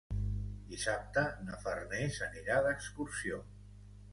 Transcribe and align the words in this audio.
Dissabte 0.69 1.25
na 1.49 1.59
Farners 1.65 2.17
anirà 2.29 2.57
d'excursió. 2.69 3.43